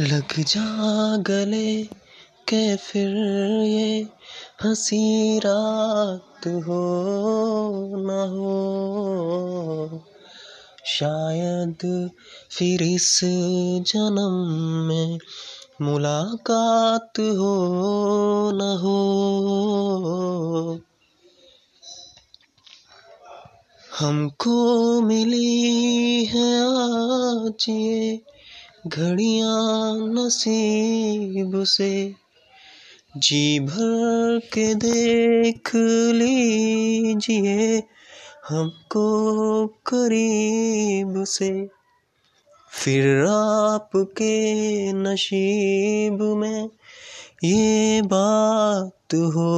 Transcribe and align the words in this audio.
लग 0.00 0.40
जा 0.40 1.16
गले, 1.16 1.84
के 2.48 2.76
फिर 2.76 3.08
ये 3.64 4.08
हँसी 4.64 5.38
रात 5.38 6.46
हो 6.46 6.82
न 7.96 8.10
हो। 8.38 10.04
शायद 10.86 12.10
फिर 12.50 12.82
इस 12.82 13.20
जन्म 13.86 14.32
में 14.88 15.18
मुलाकात 15.80 17.20
हो 17.20 17.54
न 18.54 18.60
हो। 18.60 18.98
हमको 23.98 25.00
मिली 25.00 26.24
है 26.24 26.60
आज 26.60 27.66
ये 27.68 28.22
घड़ियाँ 28.86 29.96
नसीब 29.96 31.64
से 31.64 32.14
जी 33.16 33.60
भर 33.60 34.40
के 34.52 34.74
देख 34.74 35.70
लीजिए 36.14 37.82
हमको 38.48 39.66
करीब 39.66 41.24
से। 41.24 41.68
फिर 42.72 43.26
आपके 43.26 44.92
नसीब 44.92 46.22
में 46.22 46.68
ये 47.44 48.02
बात 48.02 49.14
हो 49.14 49.52